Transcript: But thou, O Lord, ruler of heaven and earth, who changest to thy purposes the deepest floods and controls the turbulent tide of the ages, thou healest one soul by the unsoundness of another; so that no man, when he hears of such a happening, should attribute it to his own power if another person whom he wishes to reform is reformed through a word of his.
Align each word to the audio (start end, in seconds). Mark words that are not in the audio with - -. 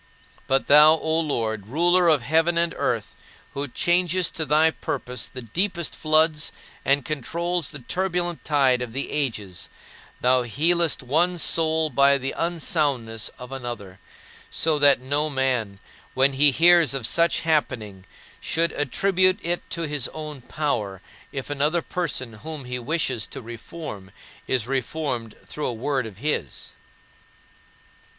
But 0.47 0.65
thou, 0.65 0.95
O 0.95 1.19
Lord, 1.19 1.67
ruler 1.67 2.07
of 2.07 2.23
heaven 2.23 2.57
and 2.57 2.73
earth, 2.75 3.15
who 3.53 3.67
changest 3.67 4.35
to 4.37 4.45
thy 4.47 4.71
purposes 4.71 5.29
the 5.31 5.43
deepest 5.43 5.95
floods 5.95 6.51
and 6.83 7.05
controls 7.05 7.69
the 7.69 7.77
turbulent 7.85 8.43
tide 8.43 8.81
of 8.81 8.93
the 8.93 9.11
ages, 9.11 9.69
thou 10.19 10.41
healest 10.41 11.03
one 11.03 11.37
soul 11.37 11.91
by 11.91 12.17
the 12.17 12.33
unsoundness 12.35 13.29
of 13.37 13.51
another; 13.51 13.99
so 14.49 14.79
that 14.79 14.99
no 14.99 15.29
man, 15.29 15.77
when 16.15 16.33
he 16.33 16.49
hears 16.51 16.95
of 16.95 17.05
such 17.05 17.41
a 17.41 17.43
happening, 17.43 18.03
should 18.39 18.71
attribute 18.71 19.37
it 19.43 19.61
to 19.69 19.83
his 19.83 20.07
own 20.15 20.41
power 20.41 20.99
if 21.31 21.51
another 21.51 21.83
person 21.83 22.33
whom 22.41 22.65
he 22.65 22.79
wishes 22.79 23.27
to 23.27 23.39
reform 23.39 24.09
is 24.47 24.65
reformed 24.65 25.35
through 25.45 25.67
a 25.67 25.71
word 25.73 26.07
of 26.07 26.17
his. 26.17 26.71